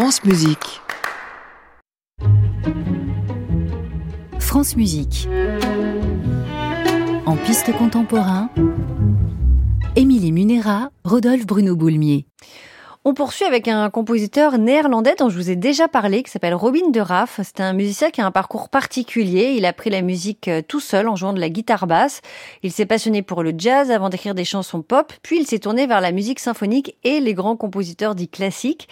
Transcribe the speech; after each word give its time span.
France 0.00 0.22
Musique. 0.22 0.80
France 4.38 4.76
Musique. 4.76 5.28
En 7.26 7.36
piste 7.36 7.76
contemporain, 7.76 8.48
Émilie 9.96 10.30
Munera, 10.30 10.90
Rodolphe 11.02 11.46
Bruno 11.46 11.74
Boulmier. 11.74 12.26
On 13.08 13.14
poursuit 13.14 13.46
avec 13.46 13.68
un 13.68 13.88
compositeur 13.88 14.58
néerlandais 14.58 15.14
dont 15.18 15.30
je 15.30 15.36
vous 15.36 15.48
ai 15.48 15.56
déjà 15.56 15.88
parlé, 15.88 16.22
qui 16.22 16.30
s'appelle 16.30 16.54
Robin 16.54 16.90
de 16.90 17.00
Raff. 17.00 17.40
C'est 17.42 17.62
un 17.62 17.72
musicien 17.72 18.10
qui 18.10 18.20
a 18.20 18.26
un 18.26 18.30
parcours 18.30 18.68
particulier. 18.68 19.54
Il 19.56 19.64
a 19.64 19.70
appris 19.70 19.88
la 19.88 20.02
musique 20.02 20.46
euh, 20.46 20.60
tout 20.60 20.78
seul 20.78 21.08
en 21.08 21.16
jouant 21.16 21.32
de 21.32 21.40
la 21.40 21.48
guitare 21.48 21.86
basse. 21.86 22.20
Il 22.62 22.70
s'est 22.70 22.84
passionné 22.84 23.22
pour 23.22 23.42
le 23.42 23.54
jazz 23.56 23.90
avant 23.90 24.10
d'écrire 24.10 24.34
des 24.34 24.44
chansons 24.44 24.82
pop, 24.82 25.10
puis 25.22 25.38
il 25.40 25.46
s'est 25.46 25.58
tourné 25.58 25.86
vers 25.86 26.02
la 26.02 26.12
musique 26.12 26.38
symphonique 26.38 26.96
et 27.02 27.18
les 27.20 27.32
grands 27.32 27.56
compositeurs 27.56 28.14
dits 28.14 28.28
classiques. 28.28 28.90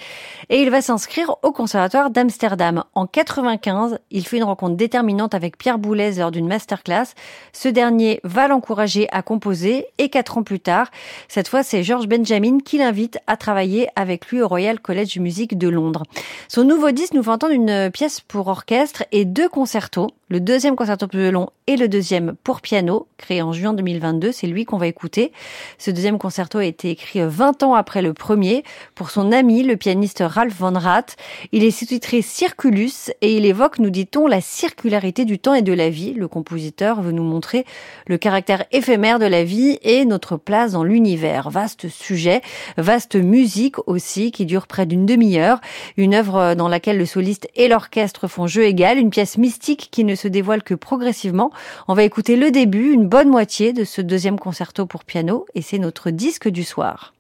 Et 0.49 0.63
il 0.63 0.71
va 0.71 0.81
s'inscrire 0.81 1.37
au 1.43 1.53
Conservatoire 1.53 2.09
d'Amsterdam. 2.09 2.85
En 2.95 3.07
95, 3.07 3.99
il 4.11 4.27
fait 4.27 4.39
une 4.39 4.45
rencontre 4.45 4.77
déterminante 4.77 5.35
avec 5.35 5.59
Pierre 5.59 5.79
Boulez 5.79 6.13
lors 6.13 6.31
d'une 6.31 6.49
masterclass. 6.49 7.09
Ce 7.53 7.69
dernier 7.69 8.21
va 8.25 8.49
l'encourager 8.49 9.09
à 9.13 9.21
composer 9.21 9.89
et 9.99 10.09
quatre 10.09 10.39
ans 10.39 10.43
plus 10.43 10.61
tard, 10.61 10.91
cette 11.29 11.49
fois 11.49 11.63
c'est 11.63 11.83
George 11.83 12.09
Benjamin 12.09 12.61
qui 12.65 12.79
l'invite 12.79 13.19
à 13.27 13.37
travailler 13.37 13.89
avec 13.95 14.06
avec 14.07 14.29
lui 14.29 14.41
au 14.41 14.49
Royal 14.49 14.79
College 14.79 15.17
de 15.17 15.21
Musique 15.21 15.59
de 15.59 15.69
Londres. 15.69 16.05
Son 16.49 16.63
nouveau 16.63 16.93
disque 16.93 17.15
nous 17.15 17.25
fait 17.25 17.31
entendre 17.31 17.53
une 17.53 17.91
pièce 17.91 18.21
pour 18.21 18.47
orchestre 18.47 19.05
et 19.11 19.25
deux 19.25 19.49
concertos 19.49 20.11
le 20.29 20.41
deuxième 20.41 20.75
concerto 20.75 21.07
pour 21.07 21.21
violon 21.21 21.51
et 21.69 21.77
le 21.77 21.87
deuxième 21.87 22.35
pour 22.43 22.61
piano, 22.61 23.07
créé 23.17 23.43
en 23.43 23.53
juin 23.53 23.73
2022. 23.75 24.33
C'est 24.33 24.49
lui 24.49 24.65
qu'on 24.65 24.77
va 24.77 24.89
écouter. 24.89 25.31
Ce 25.79 25.93
deuxième 25.93 26.19
concerto 26.19 26.59
a 26.59 26.65
été 26.65 26.91
écrit 26.91 27.21
20 27.23 27.63
ans 27.63 27.75
après 27.75 28.03
le 28.03 28.13
premier 28.13 28.65
pour 28.97 29.11
son 29.11 29.31
ami, 29.31 29.63
le 29.63 29.77
pianiste 29.77 30.25
Ralph 30.27 30.57
Von 30.59 30.77
Rath. 30.77 31.17
Il 31.53 31.63
est 31.63 31.71
sous-titré 31.71 32.23
Circulus 32.23 33.13
et 33.21 33.37
il 33.37 33.47
évoque, 33.47 33.79
nous 33.79 33.91
dit-on, 33.91 34.27
la 34.27 34.41
circularité 34.41 35.25
du 35.25 35.39
temps 35.39 35.55
et 35.55 35.63
de 35.63 35.73
la 35.73 35.91
vie. 35.91 36.13
Le 36.13 36.27
compositeur 36.27 37.03
veut 37.03 37.13
nous 37.13 37.23
montrer 37.23 37.65
le 38.09 38.19
caractère 38.19 38.65
éphémère 38.73 39.21
de 39.21 39.27
la 39.27 39.45
vie 39.45 39.79
et 39.83 40.05
notre 40.05 40.37
place 40.37 40.73
dans 40.73 40.83
l'univers. 40.83 41.51
Vaste 41.51 41.89
sujet, 41.89 42.41
vaste 42.77 43.15
musique 43.15 43.77
aussi 43.87 44.33
qui 44.33 44.45
dure 44.45 44.67
près 44.67 44.87
d'une 44.87 45.07
demi-heure. 45.07 45.61
Une 45.97 46.15
œuvre 46.15 46.55
dans 46.55 46.69
laquelle 46.69 46.99
le 46.99 47.07
soliste 47.07 47.49
et 47.55 47.69
l'orchestre 47.69 48.27
font 48.27 48.49
jeu 48.49 48.65
égal. 48.65 48.99
Une 48.99 49.11
pièce 49.11 49.39
mystique 49.39 49.89
qui 49.93 50.03
ne 50.03 50.16
se 50.17 50.29
dévoile 50.29 50.63
que 50.63 50.75
progressivement. 50.75 51.51
On 51.89 51.95
va 51.95 52.03
écouter 52.03 52.37
le 52.37 52.51
début, 52.51 52.93
une 52.93 53.09
bonne 53.09 53.29
moitié 53.29 53.73
de 53.73 53.85
ce 53.85 54.01
deuxième 54.01 54.39
concerto 54.39 54.87
pour 54.87 55.05
piano, 55.05 55.47
et 55.55 55.63
c'est 55.63 55.79
notre 55.79 56.11
disque 56.11 56.49
du 56.49 56.65
soir. 56.65 57.13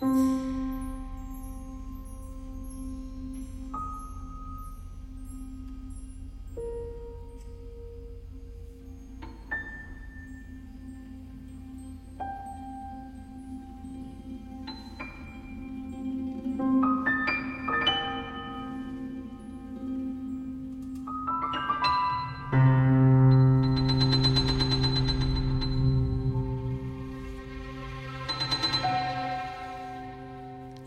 mm 0.00 0.37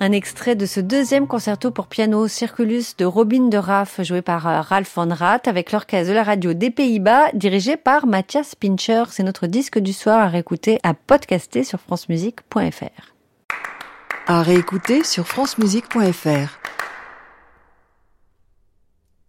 Un 0.04 0.14
extrait 0.14 0.56
de 0.56 0.66
ce 0.66 0.80
deuxième 0.80 1.28
concerto 1.28 1.70
pour 1.70 1.86
piano 1.86 2.28
Circulus 2.28 2.86
de 2.98 3.06
Robin 3.06 3.50
de 3.50 3.58
Raff, 3.58 4.02
joué 4.02 4.24
par 4.24 4.48
euh, 4.48 4.62
Ralph 4.62 4.92
von 4.96 5.14
Rath, 5.14 5.48
avec 5.48 5.72
l'orchestre 5.72 6.10
de 6.10 6.16
la 6.16 6.24
radio 6.24 6.54
des 6.54 6.72
Pays-Bas, 6.72 7.26
dirigé 7.36 7.78
par 7.78 8.08
Mathias 8.08 8.56
Pincher. 8.56 9.04
C'est 9.12 9.22
notre 9.22 9.46
disque 9.46 9.78
du 9.78 9.94
soir 9.94 10.20
à 10.20 10.28
réécouter, 10.28 10.80
à 10.82 10.96
podcaster 10.96 11.64
sur 11.64 11.80
francemusique.fr. 11.80 13.14
À 14.26 14.42
réécouter 14.42 15.04
sur 15.04 15.28
francemusique.fr. 15.28 16.61